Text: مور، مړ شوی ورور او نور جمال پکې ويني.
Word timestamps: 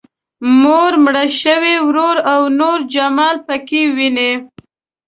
مور، 0.61 0.91
مړ 1.03 1.15
شوی 1.41 1.75
ورور 1.87 2.17
او 2.33 2.41
نور 2.59 2.79
جمال 2.93 3.35
پکې 3.47 3.81
ويني. 3.95 4.31